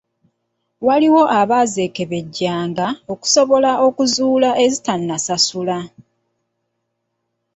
Waliwo 0.87 1.23
abaazeekebejjanga 1.39 2.87
okusobola 3.13 3.71
okuzuula 3.87 4.49
ezitannasasula. 4.63 5.77